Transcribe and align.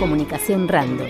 Comunicación 0.00 0.66
Random. 0.66 1.08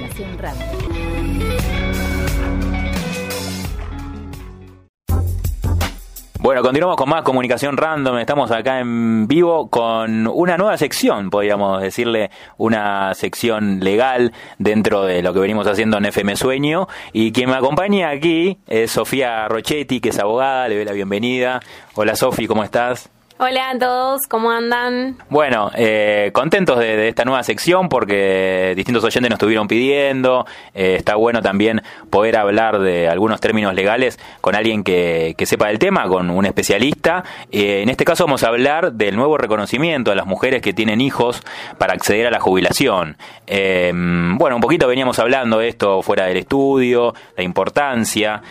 Bueno, 6.40 6.62
continuamos 6.62 6.96
con 6.96 7.08
más 7.08 7.22
comunicación 7.22 7.76
random. 7.76 8.18
Estamos 8.18 8.50
acá 8.50 8.80
en 8.80 9.29
vivo 9.29 9.71
con 9.71 10.26
una 10.26 10.56
nueva 10.56 10.76
sección, 10.76 11.30
podríamos 11.30 11.81
decirle, 11.81 12.33
una 12.56 13.15
sección 13.15 13.79
legal 13.79 14.33
dentro 14.58 15.04
de 15.04 15.22
lo 15.22 15.33
que 15.33 15.38
venimos 15.38 15.69
haciendo 15.69 15.99
en 15.99 16.07
FM 16.07 16.34
Sueño. 16.34 16.88
Y 17.12 17.30
quien 17.30 17.48
me 17.48 17.55
acompaña 17.55 18.09
aquí 18.09 18.59
es 18.66 18.91
Sofía 18.91 19.47
Rochetti, 19.47 20.01
que 20.01 20.09
es 20.09 20.19
abogada. 20.19 20.66
Le 20.66 20.75
doy 20.75 20.84
la 20.84 20.93
bienvenida. 20.93 21.61
Hola, 21.95 22.16
Sofi, 22.16 22.48
¿cómo 22.48 22.65
estás? 22.65 23.09
Hola 23.43 23.70
a 23.70 23.79
todos, 23.79 24.27
¿cómo 24.29 24.51
andan? 24.51 25.16
Bueno, 25.30 25.70
eh, 25.75 26.29
contentos 26.34 26.79
de, 26.79 27.09
esta 27.09 27.25
nueva 27.25 27.43
sección 27.43 27.89
porque 27.89 28.75
distintos 28.77 29.03
oyentes 29.03 29.31
nos 29.31 29.39
estuvieron 29.39 29.67
pidiendo. 29.67 30.45
Eh, 30.75 30.97
está 30.98 31.15
bueno 31.15 31.41
también 31.41 31.81
poder 32.11 32.37
hablar 32.37 32.81
de 32.81 33.09
algunos 33.09 33.41
términos 33.41 33.73
legales 33.73 34.19
con 34.43 34.55
alguien 34.57 34.84
que, 34.84 35.34
sepa 35.47 35.69
del 35.69 35.79
tema, 35.79 36.07
con 36.07 36.29
un 36.29 36.45
especialista. 36.45 37.25
Eh, 37.51 37.81
en 37.81 37.89
este 37.89 38.05
caso 38.05 38.27
vamos 38.27 38.45
a 38.45 38.48
hablar 38.48 38.93
del 38.93 39.17
nuevo 39.17 39.39
reconocimiento 39.39 40.12
a 40.12 40.15
las 40.15 40.27
mujeres 40.27 40.61
que 40.61 40.75
tienen 40.75 41.01
hijos 41.01 41.41
para 41.79 41.95
acceder 41.95 42.27
a 42.27 42.31
la 42.31 42.41
jubilación. 42.41 43.17
bueno, 43.48 44.57
un 44.57 44.61
poquito 44.61 44.87
veníamos 44.87 45.19
hablando 45.19 45.61
de 45.61 45.69
esto 45.69 46.03
fuera 46.03 46.27
del 46.27 46.37
estudio, 46.37 47.15
la 47.39 47.43
importancia, 47.43 48.43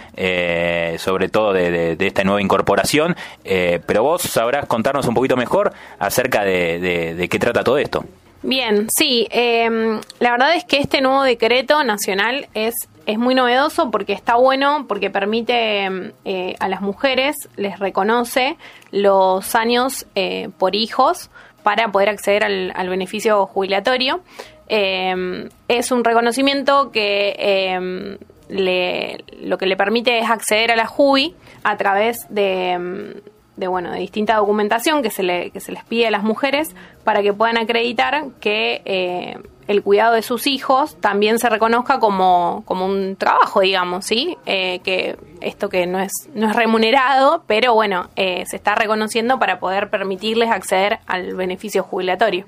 sobre 0.98 1.30
todo 1.30 1.54
de, 1.54 1.96
de, 1.96 2.08
esta 2.08 2.24
nueva 2.24 2.42
incorporación, 2.42 3.16
pero 3.44 4.02
vos 4.02 4.24
sabrás 4.24 4.66
con 4.66 4.79
contarnos 4.80 5.08
un 5.08 5.14
poquito 5.14 5.36
mejor 5.36 5.74
acerca 6.00 6.46
de, 6.46 7.28
qué 7.30 7.40
trata 7.40 7.66
todo 7.66 7.78
esto. 7.78 8.06
Bien, 8.42 8.88
sí, 8.96 9.28
em, 9.32 10.00
la 10.22 10.32
verdad 10.32 10.56
es 10.56 10.64
que 10.64 10.78
este 10.78 11.02
nuevo 11.02 11.24
decreto 11.24 11.84
nacional 11.84 12.48
es, 12.54 12.74
es 13.06 13.18
muy 13.18 13.36
novedoso 13.36 13.92
porque 13.92 14.14
está 14.14 14.36
bueno, 14.36 14.86
porque 14.88 15.10
permite 15.10 15.84
em, 15.84 16.14
eh, 16.24 16.56
a 16.62 16.70
las 16.70 16.80
mujeres, 16.80 17.36
les 17.58 17.78
reconoce 17.78 18.56
los 18.92 19.54
años 19.56 20.06
eh, 20.16 20.48
por 20.58 20.74
hijos 20.74 21.30
para 21.62 21.92
poder 21.92 22.08
acceder 22.08 22.46
al, 22.46 22.90
beneficio 22.90 23.46
jubilatorio. 23.48 24.22
Em, 24.70 25.50
es 25.68 25.92
un 25.92 26.06
reconocimiento 26.06 26.92
que 26.92 27.78
le, 28.48 29.26
lo 29.42 29.58
que 29.58 29.66
le 29.66 29.76
permite 29.76 30.20
es 30.20 30.30
acceder 30.30 30.72
a 30.72 30.78
la 30.78 30.88
JUBI 30.88 31.36
a 31.64 31.76
través 31.76 32.26
de 32.30 33.20
de 33.60 33.68
bueno 33.68 33.92
de 33.92 34.00
distinta 34.00 34.38
documentación 34.38 35.04
que 35.04 35.10
se, 35.10 35.24
le, 35.24 35.52
que 35.52 35.60
se 35.60 35.72
les 35.72 35.84
pide 35.84 36.08
a 36.08 36.12
las 36.12 36.24
mujeres 36.24 36.76
para 37.04 37.22
que 37.22 37.34
puedan 37.34 37.58
acreditar 37.58 38.26
que 38.40 38.82
eh, 38.86 39.38
el 39.68 39.84
cuidado 39.84 40.16
de 40.16 40.24
sus 40.24 40.48
hijos 40.48 40.96
también 41.00 41.38
se 41.38 41.48
reconozca 41.48 42.00
como, 42.00 42.64
como 42.66 42.88
un 42.88 43.16
trabajo, 43.16 43.60
digamos, 43.60 44.04
¿sí? 44.04 44.36
Eh, 44.48 44.80
que 44.84 45.16
esto 45.42 45.70
que 45.70 45.86
no 45.86 46.00
es, 46.00 46.12
no 46.34 46.50
es 46.50 46.56
remunerado, 46.56 47.44
pero 47.46 47.76
bueno, 47.76 48.10
eh, 48.16 48.46
se 48.48 48.56
está 48.56 48.74
reconociendo 48.74 49.38
para 49.38 49.60
poder 49.60 49.92
permitirles 49.92 50.50
acceder 50.50 51.00
al 51.06 51.36
beneficio 51.36 51.84
jubilatorio. 51.84 52.46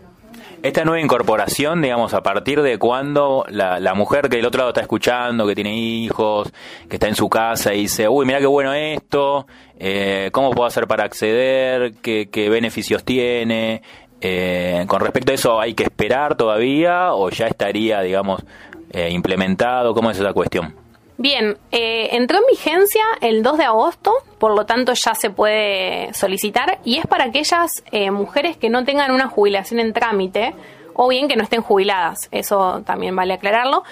Esta 0.64 0.84
nueva 0.84 1.02
incorporación, 1.02 1.82
digamos, 1.82 2.14
a 2.14 2.22
partir 2.22 2.62
de 2.62 2.78
cuando 2.78 3.46
la, 3.50 3.80
la, 3.80 3.94
mujer 3.94 4.30
que 4.30 4.38
del 4.38 4.46
otro 4.46 4.60
lado 4.60 4.70
está 4.70 4.82
escuchando, 4.82 5.48
que 5.48 5.56
tiene 5.56 5.76
hijos, 5.76 6.52
que 6.88 6.98
está 6.98 7.08
en 7.08 7.16
su 7.16 7.30
casa 7.30 7.74
y 7.74 7.82
dice, 7.82 8.08
uy, 8.08 8.26
mira 8.26 8.40
qué 8.40 8.46
bueno 8.46 8.74
esto, 8.74 9.48
eh, 9.80 10.30
cómo 10.32 10.52
puedo 10.52 10.68
hacer 10.68 10.88
para 10.88 11.04
acceder, 11.04 11.94
qué, 12.02 12.50
beneficios 12.50 13.04
tiene. 13.04 13.82
Eh, 14.22 14.86
con 14.88 15.02
respecto 15.02 15.32
a 15.32 15.36
eso, 15.36 15.60
¿hay 15.60 15.74
que 15.74 15.84
esperar 15.84 16.36
todavía 16.36 17.14
o 17.14 17.30
ya 17.30 17.48
estaría, 17.48 18.02
digamos, 18.02 18.44
eh, 18.92 19.10
implementado? 19.10 19.96
¿Cómo 19.96 20.12
es 20.12 20.20
esa 20.20 20.34
cuestión? 20.34 20.81
Bien, 21.22 21.56
entró 21.70 22.40
en 22.40 22.44
vigencia 22.50 23.04
el 23.22 23.44
2 23.44 23.60
de 23.60 23.66
agosto, 23.66 24.12
por 24.40 24.56
lo 24.56 24.66
tanto 24.66 24.94
ya 24.94 25.14
se 25.14 25.30
puede 25.30 26.12
solicitar 26.16 26.80
y 26.84 26.98
es 26.98 27.06
para 27.06 27.26
aquellas 27.26 27.84
mujeres 28.12 28.58
que 28.58 28.72
no 28.72 28.86
tengan 28.86 29.12
una 29.12 29.28
jubilación 29.28 29.80
en 29.80 29.94
trámite 29.94 30.56
o 30.96 31.08
bien 31.10 31.28
que 31.28 31.36
no 31.36 31.44
estén 31.44 31.62
jubiladas, 31.62 32.28
eso 32.32 32.82
también 32.88 33.16
vale 33.16 33.36
aclararlo, 33.36 33.84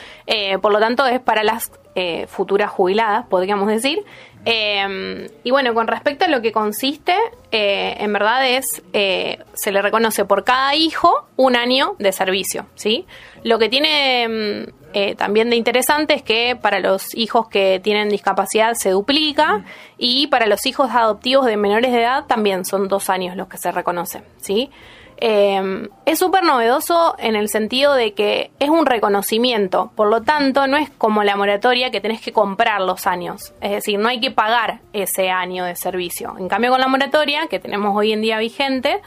por 0.60 0.72
lo 0.72 0.80
tanto 0.80 1.06
es 1.06 1.20
para 1.20 1.44
las 1.44 1.72
futuras 2.28 2.72
jubiladas, 2.72 3.28
podríamos 3.28 3.68
decir, 3.68 4.04
eh, 4.52 5.30
y 5.44 5.52
bueno, 5.52 5.76
con 5.76 5.86
respecto 5.86 6.26
a 6.26 6.28
lo 6.28 6.42
que 6.42 6.52
consiste, 6.52 7.14
eh, 7.52 7.98
en 8.00 8.12
verdad 8.12 8.50
es, 8.50 8.66
eh, 8.94 9.44
se 9.54 9.72
le 9.72 9.80
reconoce 9.82 10.26
por 10.26 10.44
cada 10.44 10.74
hijo 10.74 11.28
un 11.36 11.56
año 11.56 11.96
de 12.00 12.12
servicio, 12.12 12.66
¿sí? 12.74 13.06
Lo 13.44 13.60
que 13.60 13.70
tiene 13.70 14.66
mm, 14.68 15.16
también 15.18 15.52
de 15.52 15.56
interesante 15.56 16.16
es 16.16 16.24
que 16.24 16.58
para 16.60 16.80
los 16.80 17.14
hijos 17.14 17.48
que 17.48 17.80
tienen 17.80 18.10
discapacidad 18.10 18.74
se 18.74 18.90
duplica 18.90 19.64
y 20.00 20.26
para 20.28 20.48
los 20.48 20.66
hijos 20.66 20.90
adoptivos 20.92 21.46
de 21.46 21.56
menores 21.56 21.92
de 21.92 22.02
edad 22.02 22.26
también 22.26 22.66
son 22.66 22.88
dos 22.88 23.12
años 23.12 23.36
los 23.36 23.48
que 23.48 23.58
se 23.58 23.72
reconocen, 23.72 24.24
¿sí? 24.42 24.72
Eh, 25.22 25.90
es 26.06 26.18
súper 26.18 26.44
novedoso 26.44 27.16
en 27.20 27.36
el 27.36 27.50
sentido 27.50 27.94
de 27.94 28.14
que 28.14 28.52
es 28.60 28.70
un 28.70 28.86
reconocimiento, 28.86 29.92
por 29.96 30.10
lo 30.10 30.22
tanto 30.22 30.66
no 30.68 30.78
es 30.78 30.90
como 30.92 31.24
la 31.24 31.36
moratoria 31.36 31.92
que 31.92 32.00
tenés 32.00 32.22
que 32.22 32.32
comprar 32.32 32.80
los 32.82 33.06
años, 33.06 33.54
es 33.60 33.72
decir, 33.72 34.00
no 34.00 34.08
hay 34.08 34.22
que 34.22 34.32
pagar 34.32 34.80
ese 34.94 35.30
año 35.30 35.66
de 35.66 35.76
servicio. 35.76 36.36
En 36.40 36.48
cambio 36.48 36.72
con 36.72 36.80
la 36.80 36.88
moratoria 36.88 37.48
que 37.48 37.60
tenemos 37.60 37.96
hoy 37.98 38.14
en 38.14 38.22
día 38.22 38.38
vigente, 38.40 39.02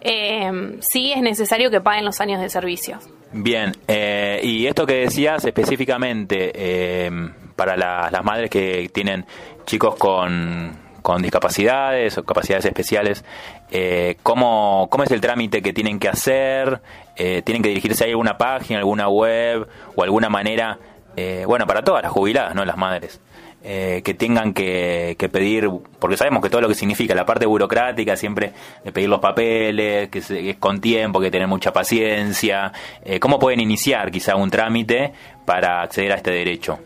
eh, 0.00 0.50
sí 0.80 1.12
es 1.12 1.22
necesario 1.22 1.70
que 1.70 1.80
paguen 1.80 2.04
los 2.04 2.20
años 2.20 2.40
de 2.40 2.48
servicio. 2.48 2.98
Bien, 3.32 3.72
eh, 3.88 4.40
y 4.42 4.66
esto 4.66 4.84
que 4.84 4.94
decías 4.94 5.44
específicamente 5.44 6.52
eh, 6.54 7.10
para 7.56 7.76
las 7.76 8.24
madres 8.24 8.50
que 8.50 8.90
tienen 8.92 9.24
chicos 9.64 9.94
con 9.94 10.81
con 11.02 11.20
discapacidades 11.20 12.16
o 12.16 12.24
capacidades 12.24 12.64
especiales, 12.64 13.24
eh, 13.70 14.16
¿cómo, 14.22 14.88
¿cómo, 14.90 15.04
es 15.04 15.10
el 15.10 15.20
trámite 15.20 15.60
que 15.60 15.72
tienen 15.72 15.98
que 15.98 16.08
hacer? 16.08 16.80
Eh, 17.16 17.42
¿Tienen 17.44 17.62
que 17.62 17.68
dirigirse 17.68 18.04
a 18.04 18.06
alguna 18.06 18.38
página, 18.38 18.78
alguna 18.78 19.08
web 19.08 19.68
o 19.94 20.02
alguna 20.02 20.28
manera, 20.28 20.78
eh, 21.16 21.44
bueno, 21.46 21.66
para 21.66 21.82
todas 21.82 22.02
las 22.02 22.12
jubiladas, 22.12 22.54
¿no? 22.54 22.64
Las 22.64 22.76
madres. 22.76 23.20
Eh, 23.64 24.02
que 24.04 24.14
tengan 24.14 24.54
que, 24.54 25.14
que, 25.16 25.28
pedir, 25.28 25.70
porque 26.00 26.16
sabemos 26.16 26.42
que 26.42 26.50
todo 26.50 26.60
lo 26.60 26.68
que 26.68 26.74
significa 26.74 27.14
la 27.14 27.24
parte 27.24 27.46
burocrática, 27.46 28.16
siempre 28.16 28.52
de 28.84 28.90
pedir 28.90 29.08
los 29.08 29.20
papeles, 29.20 30.08
que, 30.08 30.18
es 30.18 30.56
con 30.56 30.80
tiempo, 30.80 31.20
que 31.20 31.30
tener 31.30 31.46
mucha 31.46 31.72
paciencia, 31.72 32.72
¿cómo 33.20 33.38
pueden 33.38 33.60
iniciar 33.60 34.10
quizá 34.10 34.34
un 34.34 34.50
trámite 34.50 35.12
para 35.44 35.82
acceder 35.82 36.10
a 36.10 36.16
este 36.16 36.32
derecho? 36.32 36.80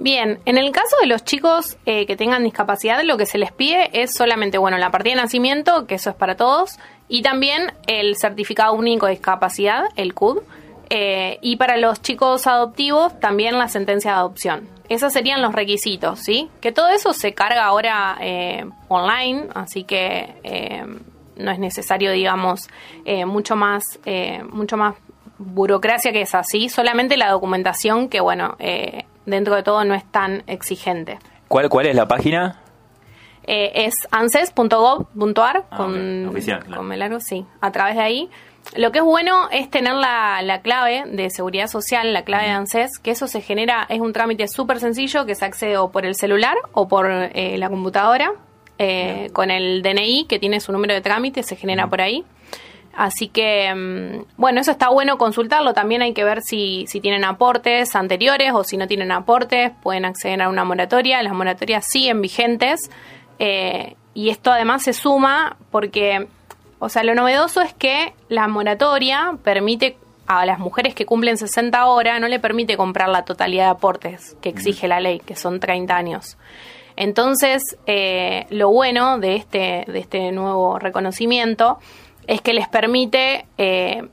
Bien, 0.00 0.38
en 0.44 0.58
el 0.58 0.70
caso 0.70 0.96
de 1.00 1.08
los 1.08 1.24
chicos 1.24 1.76
eh, 1.84 2.06
que 2.06 2.16
tengan 2.16 2.44
discapacidad, 2.44 3.02
lo 3.02 3.16
que 3.16 3.26
se 3.26 3.36
les 3.36 3.50
pide 3.50 3.90
es 3.92 4.14
solamente, 4.14 4.56
bueno, 4.56 4.78
la 4.78 4.92
partida 4.92 5.16
de 5.16 5.22
nacimiento, 5.22 5.88
que 5.88 5.96
eso 5.96 6.10
es 6.10 6.16
para 6.16 6.36
todos, 6.36 6.78
y 7.08 7.22
también 7.22 7.72
el 7.88 8.16
certificado 8.16 8.74
único 8.74 9.06
de 9.06 9.12
discapacidad, 9.12 9.82
el 9.96 10.14
CUD, 10.14 10.38
eh, 10.90 11.38
y 11.42 11.56
para 11.56 11.76
los 11.78 12.00
chicos 12.00 12.46
adoptivos 12.46 13.18
también 13.18 13.58
la 13.58 13.66
sentencia 13.66 14.12
de 14.12 14.18
adopción. 14.18 14.68
Esos 14.88 15.12
serían 15.12 15.42
los 15.42 15.52
requisitos, 15.52 16.20
¿sí? 16.20 16.48
Que 16.60 16.70
todo 16.70 16.88
eso 16.90 17.12
se 17.12 17.34
carga 17.34 17.64
ahora 17.64 18.16
eh, 18.20 18.64
online, 18.86 19.48
así 19.54 19.82
que 19.82 20.34
no 21.36 21.50
es 21.50 21.58
necesario, 21.58 22.12
digamos, 22.12 22.68
mucho 23.26 23.56
más, 23.56 23.82
mucho 24.48 24.76
más 24.76 24.94
burocracia 25.38 26.12
que 26.12 26.22
es 26.22 26.34
así, 26.34 26.68
solamente 26.68 27.16
la 27.16 27.30
documentación 27.30 28.08
que, 28.08 28.20
bueno, 28.20 28.56
dentro 29.28 29.54
de 29.54 29.62
todo 29.62 29.84
no 29.84 29.94
es 29.94 30.04
tan 30.10 30.42
exigente. 30.46 31.18
¿Cuál, 31.48 31.68
cuál 31.68 31.86
es 31.86 31.94
la 31.94 32.06
página? 32.08 32.60
Eh, 33.44 33.86
es 33.86 33.94
anses.gov.ar 34.10 35.64
ah, 35.70 35.76
con, 35.76 36.28
Oficial, 36.28 36.64
con 36.66 37.20
sí, 37.20 37.46
a 37.60 37.72
través 37.72 37.96
de 37.96 38.02
ahí. 38.02 38.30
Lo 38.76 38.92
que 38.92 38.98
es 38.98 39.04
bueno 39.04 39.48
es 39.50 39.70
tener 39.70 39.94
la, 39.94 40.42
la 40.42 40.60
clave 40.60 41.04
de 41.06 41.30
seguridad 41.30 41.68
social, 41.68 42.12
la 42.12 42.24
clave 42.24 42.44
de 42.44 42.50
ANSES, 42.50 42.98
que 42.98 43.12
eso 43.12 43.26
se 43.26 43.40
genera, 43.40 43.86
es 43.88 44.00
un 44.00 44.12
trámite 44.12 44.46
súper 44.48 44.78
sencillo 44.80 45.24
que 45.24 45.34
se 45.34 45.46
accede 45.46 45.78
o 45.78 45.90
por 45.90 46.04
el 46.04 46.14
celular 46.14 46.56
o 46.72 46.88
por 46.88 47.10
eh, 47.10 47.56
la 47.56 47.70
computadora. 47.70 48.32
Eh, 48.80 49.30
con 49.32 49.50
el 49.50 49.82
DNI 49.82 50.26
que 50.28 50.38
tiene 50.38 50.60
su 50.60 50.70
número 50.70 50.94
de 50.94 51.00
trámite, 51.00 51.42
se 51.42 51.56
genera 51.56 51.88
por 51.88 52.00
ahí. 52.00 52.24
Así 52.98 53.28
que, 53.28 53.72
mm, 53.72 54.24
bueno, 54.36 54.60
eso 54.60 54.72
está 54.72 54.88
bueno 54.88 55.18
consultarlo. 55.18 55.72
También 55.72 56.02
hay 56.02 56.14
que 56.14 56.24
ver 56.24 56.42
si, 56.42 56.84
si 56.88 57.00
tienen 57.00 57.24
aportes 57.24 57.94
anteriores 57.94 58.50
o 58.52 58.64
si 58.64 58.76
no 58.76 58.88
tienen 58.88 59.12
aportes, 59.12 59.70
pueden 59.84 60.04
acceder 60.04 60.42
a 60.42 60.48
una 60.48 60.64
moratoria. 60.64 61.22
Las 61.22 61.32
moratorias 61.32 61.86
siguen 61.86 62.20
vigentes. 62.20 62.90
Eh, 63.38 63.94
y 64.14 64.30
esto 64.30 64.50
además 64.50 64.82
se 64.82 64.94
suma 64.94 65.56
porque, 65.70 66.26
o 66.80 66.88
sea, 66.88 67.04
lo 67.04 67.14
novedoso 67.14 67.60
es 67.60 67.72
que 67.72 68.14
la 68.28 68.48
moratoria 68.48 69.38
permite 69.44 69.96
a 70.26 70.44
las 70.44 70.58
mujeres 70.58 70.92
que 70.96 71.06
cumplen 71.06 71.38
60 71.38 71.86
horas, 71.86 72.20
no 72.20 72.26
le 72.26 72.40
permite 72.40 72.76
comprar 72.76 73.10
la 73.10 73.24
totalidad 73.24 73.66
de 73.66 73.70
aportes 73.70 74.36
que 74.40 74.48
exige 74.48 74.88
la 74.88 74.98
ley, 74.98 75.20
que 75.20 75.36
son 75.36 75.60
30 75.60 75.96
años. 75.96 76.36
Entonces, 76.96 77.62
eh, 77.86 78.46
lo 78.50 78.70
bueno 78.70 79.18
de 79.18 79.36
este, 79.36 79.84
de 79.86 80.00
este 80.00 80.32
nuevo 80.32 80.80
reconocimiento 80.80 81.78
es 82.28 82.42
que 82.42 82.52
les 82.52 82.68
permite 82.68 83.46
eh, 83.56 84.06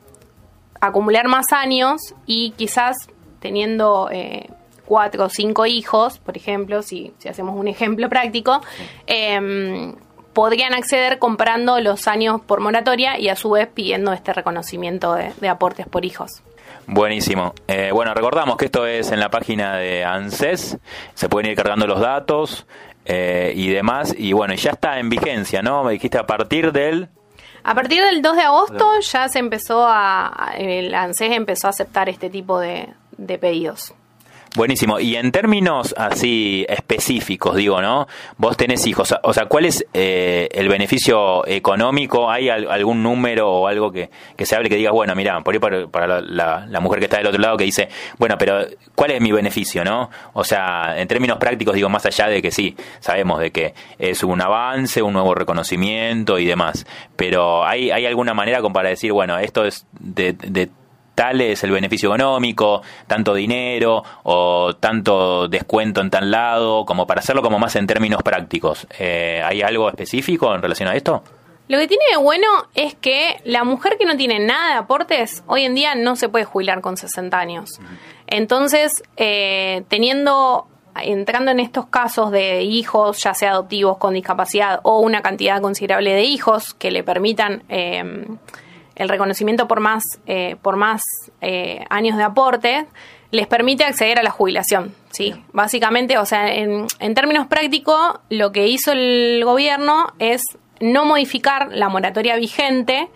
acumular 0.79 1.27
más 1.27 1.51
años 1.51 2.15
y 2.25 2.51
quizás 2.51 2.95
teniendo 3.39 4.09
eh, 4.11 4.49
cuatro 4.85 5.25
o 5.25 5.29
cinco 5.29 5.65
hijos, 5.65 6.17
por 6.19 6.37
ejemplo, 6.37 6.81
si, 6.81 7.13
hacemos 7.29 7.55
un 7.59 7.67
ejemplo 7.67 8.07
práctico, 8.09 8.61
em, 9.05 9.93
podrían 10.33 10.73
acceder 10.73 11.19
comprando 11.19 11.79
los 11.81 12.07
años 12.07 12.39
por 12.41 12.61
moratoria 12.61 13.19
y 13.19 13.27
a 13.27 13.35
su 13.35 13.51
vez 13.51 13.67
pidiendo 13.67 14.13
este 14.13 14.33
reconocimiento 14.33 15.13
de, 15.13 15.49
aportes 15.49 15.85
por 15.85 16.05
hijos. 16.05 16.41
Buenísimo. 16.87 17.53
Eh, 17.67 17.89
bueno, 17.91 18.13
recordamos 18.13 18.55
que 18.55 18.65
esto 18.65 18.87
es 18.87 19.11
en 19.11 19.19
la 19.19 19.29
página 19.29 19.75
de 19.75 20.05
ANSES, 20.05 20.77
se 21.13 21.29
pueden 21.29 21.51
ir 21.51 21.57
cargando 21.57 21.85
los 21.85 21.99
datos 21.99 22.65
y 23.07 23.69
demás, 23.69 24.15
y 24.17 24.33
bueno, 24.33 24.55
ya 24.55 24.71
está 24.71 24.99
en 24.99 25.09
vigencia, 25.09 25.61
¿no? 25.61 25.83
Me 25.83 25.91
dijiste 25.91 26.17
a 26.17 26.25
partir 26.25 26.71
del... 26.71 27.09
A 27.67 27.73
partir 27.73 28.03
del 28.03 28.21
2 28.21 28.35
de 28.35 28.41
agosto 28.43 28.99
ya 28.99 29.27
se 29.27 29.39
empezó 29.39 29.87
a, 29.87 30.53
el 30.55 30.93
ANSES 30.93 31.31
empezó 31.31 31.65
a 31.65 31.71
aceptar 31.71 32.09
este 32.09 32.29
tipo 32.29 32.59
de 32.59 32.93
pedidos. 33.39 33.91
Buenísimo. 34.55 35.01
Y 35.01 35.17
en 35.17 35.33
términos 35.33 35.93
así 35.97 36.65
específicos, 36.69 37.57
digo, 37.57 37.81
¿no? 37.81 38.07
Vos 38.37 38.55
tenés 38.55 38.87
hijos, 38.87 39.13
o 39.21 39.33
sea, 39.33 39.47
¿cuál 39.47 39.65
es 39.65 39.85
eh, 39.93 40.47
el 40.53 40.69
beneficio 40.69 41.45
económico? 41.45 42.31
¿Hay 42.31 42.47
algún 42.47 43.03
número 43.03 43.51
o 43.51 43.67
algo 43.67 43.91
que, 43.91 44.09
se 44.39 44.55
hable 44.55 44.69
que 44.69 44.77
digas, 44.77 44.93
bueno, 44.93 45.13
mira, 45.13 45.41
por 45.41 45.53
ahí 45.53 45.59
para, 45.59 46.21
la, 46.21 46.79
mujer 46.79 46.99
que 46.99 47.05
está 47.05 47.17
del 47.17 47.27
otro 47.27 47.41
lado 47.41 47.57
que 47.57 47.65
dice, 47.65 47.89
bueno, 48.17 48.37
pero 48.37 48.65
¿cuál 48.95 49.11
es 49.11 49.19
mi 49.19 49.33
beneficio, 49.33 49.83
no? 49.83 50.09
O 50.31 50.45
sea, 50.45 50.97
en 50.97 51.07
términos 51.09 51.37
prácticos, 51.37 51.75
digo, 51.75 51.89
más 51.89 52.05
allá 52.05 52.27
de 52.27 52.41
que 52.41 52.51
sí, 52.51 52.77
sabemos 53.01 53.41
de 53.41 53.51
que 53.51 53.73
es 53.99 54.23
un 54.23 54.41
avance, 54.41 55.01
un 55.01 55.11
nuevo 55.11 55.35
reconocimiento 55.35 56.39
y 56.39 56.45
demás, 56.45 56.87
pero 57.17 57.65
¿hay, 57.65 57.91
hay 57.91 58.05
alguna 58.05 58.33
manera 58.33 58.61
como 58.61 58.71
para 58.71 58.87
decir, 58.87 59.11
bueno, 59.11 59.37
esto 59.37 59.65
es 59.65 59.85
de, 59.99 60.31
de 60.31 60.69
tal 61.15 61.41
es 61.41 61.63
el 61.63 61.71
beneficio 61.71 62.09
económico, 62.09 62.81
tanto 63.07 63.33
dinero 63.33 64.03
o 64.23 64.75
tanto 64.75 65.47
descuento 65.47 66.01
en 66.01 66.09
tal 66.11 66.29
lado, 66.29 66.85
como 66.85 67.07
para 67.07 67.21
hacerlo 67.21 67.41
como 67.41 67.57
más 67.57 67.75
en 67.77 67.87
términos 67.87 68.21
prácticos. 68.21 68.85
Eh, 68.99 69.41
¿Hay 69.43 69.61
algo 69.61 69.89
específico 69.89 70.53
en 70.53 70.61
relación 70.61 70.89
a 70.89 70.95
esto? 70.95 71.23
Lo 71.67 71.79
que 71.79 71.87
tiene 71.87 72.03
de 72.11 72.17
bueno 72.17 72.47
es 72.75 72.93
que 72.93 73.37
la 73.43 73.63
mujer 73.63 73.97
que 73.97 74.05
no 74.05 74.15
tiene 74.17 74.39
nada 74.39 74.73
de 74.73 74.75
aportes, 74.75 75.43
hoy 75.47 75.63
en 75.63 75.73
día 75.73 75.95
no 75.95 76.15
se 76.15 76.29
puede 76.29 76.45
jubilar 76.45 76.81
con 76.81 76.95
60 76.95 77.39
años. 77.39 77.79
Entonces, 78.27 79.01
eh, 79.17 79.83
teniendo, 79.87 80.67
entrando 81.01 81.49
en 81.49 81.59
estos 81.59 81.87
casos 81.87 82.29
de 82.29 82.61
hijos, 82.61 83.23
ya 83.23 83.33
sea 83.33 83.51
adoptivos 83.51 83.97
con 83.97 84.13
discapacidad 84.13 84.79
o 84.83 84.99
una 84.99 85.23
cantidad 85.23 85.59
considerable 85.59 86.13
de 86.13 86.23
hijos 86.23 86.75
que 86.75 86.91
le 86.91 87.03
permitan 87.03 87.63
eh, 87.69 88.27
el 88.95 89.09
reconocimiento 89.09 89.67
por 89.67 89.79
más, 89.79 90.03
eh, 90.25 90.55
por 90.61 90.77
más 90.77 91.01
eh, 91.41 91.85
años 91.89 92.17
de 92.17 92.23
aporte, 92.23 92.85
les 93.31 93.47
permite 93.47 93.83
acceder 93.83 94.19
a 94.19 94.23
la 94.23 94.31
jubilación. 94.31 94.93
¿sí? 95.11 95.35
Básicamente, 95.51 96.17
o 96.17 96.25
sea, 96.25 96.53
en, 96.53 96.87
en 96.99 97.13
términos 97.13 97.47
prácticos, 97.47 98.19
lo 98.29 98.51
que 98.51 98.67
hizo 98.67 98.91
el 98.91 99.41
gobierno 99.43 100.13
es 100.19 100.41
no 100.79 101.05
modificar 101.05 101.69
la 101.71 101.89
moratoria 101.89 102.35
vigente, 102.35 103.09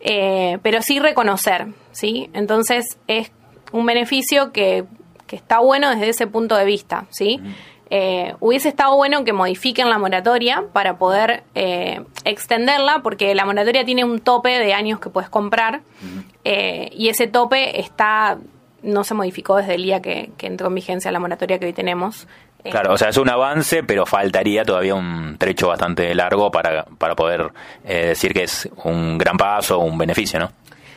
eh, 0.00 0.58
pero 0.62 0.82
sí 0.82 0.98
reconocer. 0.98 1.66
¿sí? 1.92 2.30
Entonces, 2.32 2.98
es 3.06 3.32
un 3.72 3.86
beneficio 3.86 4.52
que, 4.52 4.84
que, 5.26 5.36
está 5.36 5.58
bueno 5.58 5.90
desde 5.90 6.10
ese 6.10 6.26
punto 6.26 6.56
de 6.56 6.64
vista. 6.64 7.06
¿sí? 7.10 7.40
Eh, 7.88 8.34
hubiese 8.40 8.68
estado 8.68 8.96
bueno 8.96 9.24
que 9.24 9.32
modifiquen 9.32 9.88
la 9.88 9.98
moratoria 9.98 10.64
para 10.72 10.96
poder 10.98 11.44
eh, 11.54 12.00
extenderla, 12.24 13.00
porque 13.02 13.34
la 13.34 13.44
moratoria 13.44 13.84
tiene 13.84 14.04
un 14.04 14.18
tope 14.18 14.58
de 14.58 14.74
años 14.74 14.98
que 14.98 15.08
puedes 15.08 15.30
comprar 15.30 15.82
eh, 16.42 16.90
y 16.92 17.08
ese 17.08 17.28
tope 17.28 17.78
está 17.80 18.38
no 18.82 19.04
se 19.04 19.14
modificó 19.14 19.56
desde 19.56 19.74
el 19.74 19.82
día 19.82 20.02
que, 20.02 20.30
entró 20.40 20.68
en 20.68 20.74
vigencia 20.74 21.10
la 21.10 21.18
moratoria 21.18 21.58
que 21.58 21.66
hoy 21.66 21.72
tenemos. 21.72 22.28
Claro, 22.62 22.92
o 22.92 22.98
sea, 22.98 23.08
es 23.08 23.16
un 23.16 23.28
avance, 23.28 23.84
pero 23.84 24.06
faltaría 24.06 24.64
todavía 24.64 24.94
un 24.94 25.36
trecho 25.38 25.68
bastante 25.68 26.12
largo 26.14 26.50
para, 26.50 26.84
para 26.84 27.14
poder 27.14 27.52
decir 27.84 28.32
que 28.32 28.44
es 28.44 28.68
un 28.84 29.18
gran 29.18 29.36
paso, 29.36 29.78
un 29.78 29.96
beneficio, 29.96 30.38
¿no? 30.40 30.50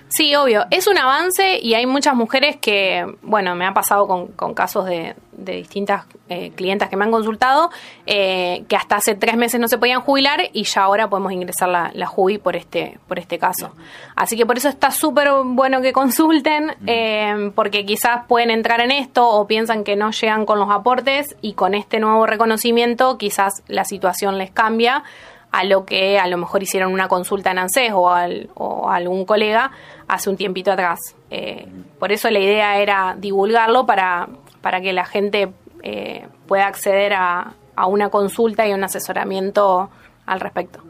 Sí, 0.10 0.36
obvio. 0.36 0.66
Es 0.72 0.88
un 0.88 0.98
avance 0.98 1.60
y 1.62 1.76
hay 1.76 1.86
muchas 1.86 2.16
mujeres 2.16 2.58
que, 2.58 3.06
bueno, 3.22 3.54
me 3.54 3.66
ha 3.66 3.74
pasado 3.76 4.08
con, 4.08 4.54
casos 4.56 4.86
de, 4.86 5.16
distintas 5.32 6.06
eh, 6.28 6.52
clientas 6.56 6.90
que 6.90 6.98
me 6.98 7.06
han 7.06 7.12
consultado, 7.12 7.70
eh, 8.08 8.66
que 8.68 8.76
hasta 8.76 8.98
hace 8.98 9.16
tres 9.16 9.38
meses 9.38 9.60
no 9.60 9.68
se 9.68 9.78
podían 9.78 10.02
jubilar 10.02 10.42
y 10.52 10.64
ya 10.64 10.82
ahora 10.82 11.10
podemos 11.10 11.32
ingresar 11.32 11.70
la, 11.70 11.92
la 11.94 12.08
jubi 12.08 12.40
por 12.40 12.56
este, 12.56 12.98
por 13.08 13.20
este 13.20 13.38
caso. 13.38 13.72
Así 14.16 14.36
que 14.36 14.48
por 14.48 14.58
eso 14.58 14.68
está 14.68 14.90
súper 14.90 15.30
bueno 15.46 15.80
que 15.82 15.94
consulten, 15.94 16.76
eh, 16.88 17.52
porque 17.54 17.86
quizás 17.86 18.26
pueden 18.28 18.50
entrar 18.50 18.82
en 18.82 18.92
esto 18.92 19.30
o 19.30 19.46
piensan 19.46 19.84
que 19.84 19.96
no 19.96 20.10
llegan 20.10 20.46
con 20.46 20.60
los 20.60 20.72
aportes 20.72 21.36
y 21.42 21.54
con 21.54 21.76
este 21.76 22.00
nuevo 22.00 22.26
reconocimiento 22.26 23.18
quizás 23.20 23.64
la 23.68 23.86
situación 23.86 24.40
les 24.40 24.50
cambia 24.50 25.04
a 25.52 25.64
lo 25.64 25.86
que 25.86 26.20
a 26.20 26.28
lo 26.28 26.38
mejor 26.38 26.64
hicieron 26.64 26.94
una 26.94 27.08
consulta 27.08 27.52
en 27.52 27.60
ANSES 27.60 27.92
o, 27.94 28.10
al, 28.10 28.50
o 28.54 28.90
algún 28.90 29.26
colega 29.26 29.72
hace 30.08 30.30
un 30.30 30.38
tiempito 30.38 30.72
atrás. 30.72 31.00
Eh, 31.32 31.68
por 31.98 32.12
eso 32.12 32.30
la 32.30 32.40
idea 32.40 32.78
era 32.80 33.16
divulgarlo 33.18 33.86
para, 33.86 34.30
para 34.62 34.82
que 34.82 34.94
la 34.94 35.06
gente 35.06 35.52
eh, 35.82 36.28
pueda 36.48 36.68
acceder 36.68 37.14
a, 37.14 37.54
a 37.76 37.86
una 37.88 38.10
consulta 38.10 38.68
y 38.68 38.74
un 38.74 38.84
asesoramiento 38.84 39.90
al 40.26 40.40
respecto. 40.40 40.82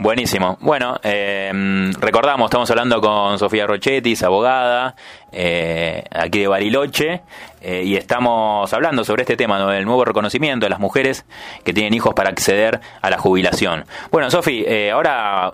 Buenísimo. 0.00 0.58
Bueno, 0.60 1.00
eh, 1.02 1.50
recordamos, 1.98 2.46
estamos 2.46 2.70
hablando 2.70 3.00
con 3.00 3.36
Sofía 3.36 3.66
Rochetis, 3.66 4.22
abogada, 4.22 4.94
eh, 5.32 6.04
aquí 6.12 6.38
de 6.38 6.46
Bariloche, 6.46 7.22
eh, 7.60 7.82
y 7.84 7.96
estamos 7.96 8.72
hablando 8.72 9.02
sobre 9.02 9.22
este 9.22 9.36
tema 9.36 9.72
del 9.72 9.84
nuevo 9.84 10.04
reconocimiento 10.04 10.66
de 10.66 10.70
las 10.70 10.78
mujeres 10.78 11.26
que 11.64 11.72
tienen 11.72 11.94
hijos 11.94 12.14
para 12.14 12.30
acceder 12.30 12.80
a 13.02 13.10
la 13.10 13.18
jubilación. 13.18 13.86
Bueno, 14.12 14.30
Sofi, 14.30 14.64
ahora 14.92 15.52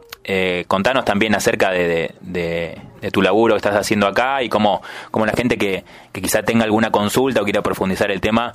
contanos 0.68 1.06
también 1.06 1.34
acerca 1.34 1.70
de, 1.70 2.78
tu 3.12 3.22
laburo 3.22 3.54
que 3.54 3.58
estás 3.58 3.76
haciendo 3.76 4.06
acá 4.06 4.42
y 4.42 4.50
cómo, 4.50 4.82
cómo 5.10 5.24
la 5.24 5.32
gente 5.32 5.56
que, 5.56 5.84
que 6.12 6.20
quizá 6.20 6.42
tenga 6.42 6.64
alguna 6.64 6.90
consulta 6.90 7.40
o 7.40 7.44
quiera 7.44 7.62
profundizar 7.62 8.10
el 8.10 8.20
tema 8.20 8.52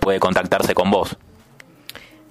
puede 0.00 0.18
contactarse 0.18 0.74
con 0.74 0.90
vos. 0.90 1.16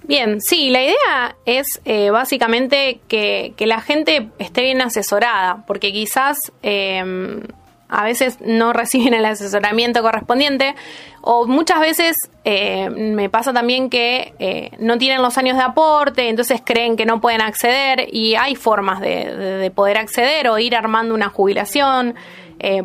Bien, 0.08 0.40
sí, 0.40 0.70
la 0.70 0.82
idea 0.82 1.36
es 1.44 1.82
eh, 1.84 2.08
básicamente 2.08 2.98
que, 3.08 3.54
la 3.58 3.82
gente 3.82 4.30
esté 4.38 4.62
bien 4.62 4.80
asesorada, 4.80 5.64
porque 5.66 5.92
quizás 5.92 6.38
em, 6.62 7.42
a 7.90 8.04
veces 8.04 8.38
no 8.40 8.72
reciben 8.72 9.12
el 9.12 9.26
asesoramiento 9.26 10.00
correspondiente 10.00 10.74
o 11.20 11.46
muchas 11.46 11.80
veces 11.80 12.16
eh, 12.44 12.88
me 12.88 13.28
pasa 13.28 13.52
también 13.52 13.90
que 13.90 14.32
eh, 14.38 14.70
no 14.78 14.96
tienen 14.96 15.20
los 15.20 15.36
años 15.36 15.58
de 15.58 15.64
aporte, 15.64 16.30
entonces 16.30 16.62
creen 16.64 16.96
que 16.96 17.04
no 17.04 17.20
pueden 17.20 17.42
acceder 17.42 18.08
y 18.10 18.34
hay 18.34 18.56
formas 18.56 19.02
de, 19.02 19.70
poder 19.74 19.98
acceder 19.98 20.48
o 20.48 20.58
ir 20.58 20.74
armando 20.74 21.14
una 21.14 21.28
jubilación. 21.28 22.14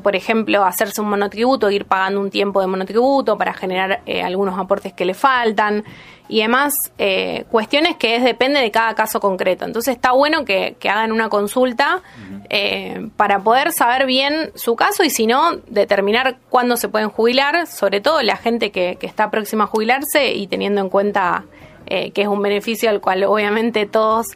Por 0.04 0.16
ejemplo, 0.16 0.64
hacerse 0.64 1.02
un 1.02 1.10
monotributo, 1.10 1.72
ir 1.72 1.86
pagando 1.86 2.20
un 2.20 2.30
tiempo 2.30 2.62
de 2.62 2.68
monotributo 2.68 3.38
para 3.38 3.54
generar 3.54 4.02
algunos 4.24 4.58
aportes 4.60 4.94
que 4.94 5.04
le 5.06 5.14
faltan 5.14 5.84
y 6.28 6.42
demás 6.42 6.74
eh, 6.98 7.46
cuestiones 7.52 7.98
que 7.98 8.16
es 8.16 8.24
depende 8.24 8.60
de 8.60 8.72
cada 8.72 8.96
caso 8.96 9.20
concreto. 9.20 9.66
Entonces 9.66 9.96
está 9.96 10.12
bueno 10.14 10.46
que, 10.46 10.76
hagan 10.84 11.12
una 11.12 11.30
consulta 11.30 12.02
eh, 12.50 13.10
para 13.18 13.40
poder 13.40 13.72
saber 13.72 14.06
bien 14.06 14.52
su 14.56 14.76
caso 14.76 15.04
y 15.04 15.10
si 15.10 15.28
no, 15.28 15.58
determinar 15.68 16.38
cuándo 16.50 16.78
se 16.78 16.90
pueden 16.90 17.10
jubilar, 17.10 17.68
sobre 17.68 18.02
todo 18.02 18.22
la 18.22 18.38
gente 18.38 18.72
que, 18.72 18.98
está 19.02 19.30
próxima 19.30 19.66
a 19.66 19.68
jubilarse 19.68 20.34
y 20.34 20.48
teniendo 20.48 20.82
en 20.82 20.90
cuenta 20.90 21.44
eh, 21.86 22.12
que 22.12 22.22
es 22.22 22.28
un 22.28 22.42
beneficio 22.42 22.90
al 22.90 23.02
cual 23.02 23.26
obviamente 23.26 23.86
todos 23.86 24.28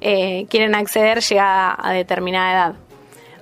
quieren 0.00 0.74
acceder 0.74 1.20
llegada 1.20 1.74
a 1.78 1.92
determinada 1.92 2.52
edad. 2.52 2.85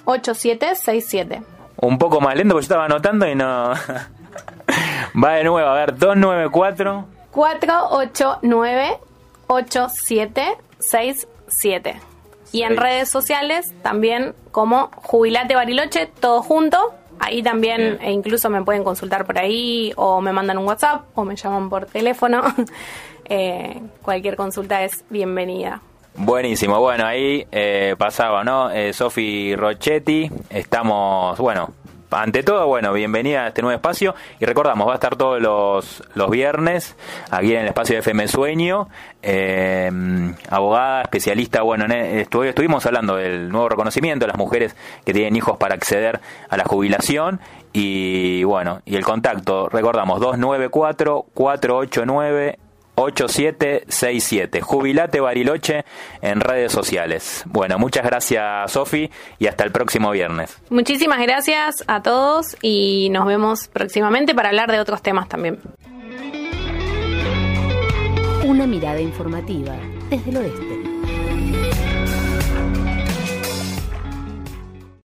8767. 0.04 1.42
Un 1.80 1.98
poco 1.98 2.20
más 2.20 2.36
lento 2.36 2.54
porque 2.54 2.64
yo 2.64 2.66
estaba 2.66 2.84
anotando 2.84 3.26
y 3.26 3.34
no... 3.34 3.72
Va 5.22 5.32
de 5.32 5.44
nuevo, 5.44 5.66
a 5.66 5.74
ver, 5.74 5.96
294... 5.96 7.06
489 7.30 8.98
8767. 9.46 10.65
Y 12.52 12.62
en 12.62 12.76
redes 12.76 13.08
sociales 13.08 13.74
también 13.82 14.34
como 14.50 14.90
Jubilate 14.96 15.54
Bariloche, 15.54 16.06
todo 16.20 16.42
junto. 16.42 16.94
Ahí 17.18 17.42
también 17.42 17.98
e 18.02 18.12
incluso 18.12 18.50
me 18.50 18.62
pueden 18.62 18.84
consultar 18.84 19.24
por 19.26 19.38
ahí 19.38 19.92
o 19.96 20.20
me 20.20 20.32
mandan 20.32 20.58
un 20.58 20.66
WhatsApp 20.66 21.06
o 21.14 21.24
me 21.24 21.36
llaman 21.36 21.68
por 21.68 21.86
teléfono. 21.86 22.42
Eh, 23.28 23.82
cualquier 24.02 24.36
consulta 24.36 24.84
es 24.84 25.04
bienvenida. 25.10 25.82
Buenísimo, 26.14 26.78
bueno, 26.80 27.04
ahí 27.04 27.44
eh, 27.50 27.96
pasaba, 27.98 28.44
¿no? 28.44 28.70
Eh, 28.70 28.92
Sofi 28.92 29.56
Rochetti, 29.56 30.30
estamos, 30.48 31.36
bueno, 31.38 31.70
ante 32.10 32.42
todo, 32.42 32.66
bueno, 32.66 32.92
bienvenida 32.92 33.44
a 33.44 33.48
este 33.48 33.62
nuevo 33.62 33.76
espacio. 33.76 34.14
Y 34.40 34.44
recordamos, 34.44 34.86
va 34.88 34.92
a 34.92 34.94
estar 34.94 35.16
todos 35.16 35.40
los, 35.40 36.02
los 36.14 36.30
viernes 36.30 36.96
aquí 37.30 37.54
en 37.54 37.62
el 37.62 37.68
espacio 37.68 37.94
de 37.94 38.00
FM 38.00 38.28
Sueño, 38.28 38.88
eh, 39.22 39.90
abogada, 40.50 41.02
especialista, 41.02 41.62
bueno, 41.62 41.86
estuvimos 41.86 42.86
hablando 42.86 43.16
del 43.16 43.48
nuevo 43.48 43.68
reconocimiento 43.68 44.24
de 44.24 44.28
las 44.28 44.38
mujeres 44.38 44.76
que 45.04 45.12
tienen 45.12 45.36
hijos 45.36 45.56
para 45.56 45.74
acceder 45.74 46.20
a 46.48 46.56
la 46.56 46.64
jubilación. 46.64 47.40
Y 47.72 48.44
bueno, 48.44 48.80
y 48.86 48.96
el 48.96 49.04
contacto, 49.04 49.68
recordamos, 49.68 50.20
294 50.20 51.26
489 51.34 52.58
8767. 52.96 54.60
Jubilate 54.60 55.20
Bariloche 55.20 55.84
en 56.20 56.40
redes 56.40 56.72
sociales. 56.72 57.44
Bueno, 57.46 57.78
muchas 57.78 58.04
gracias 58.04 58.72
Sofi 58.72 59.10
y 59.38 59.46
hasta 59.46 59.64
el 59.64 59.72
próximo 59.72 60.10
viernes. 60.10 60.58
Muchísimas 60.70 61.20
gracias 61.20 61.84
a 61.86 62.02
todos 62.02 62.56
y 62.62 63.08
nos 63.10 63.26
vemos 63.26 63.68
próximamente 63.68 64.34
para 64.34 64.48
hablar 64.48 64.72
de 64.72 64.80
otros 64.80 65.02
temas 65.02 65.28
también. 65.28 65.60
Una 68.44 68.66
mirada 68.66 69.00
informativa 69.00 69.76
desde 70.10 70.30
el 70.30 70.36
oeste. 70.36 70.75